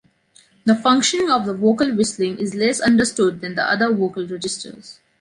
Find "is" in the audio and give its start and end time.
2.39-2.55